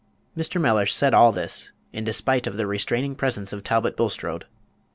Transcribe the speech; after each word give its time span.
Mr. 0.35 0.59
Mellish 0.59 0.95
said 0.95 1.13
all 1.13 1.31
this 1.31 1.69
in 1.93 2.03
despite 2.03 2.47
of 2.47 2.57
the 2.57 2.65
restraining 2.65 3.13
presence 3.13 3.53
of 3.53 3.63
Talbot 3.63 3.95
Bulstrode. 3.95 4.45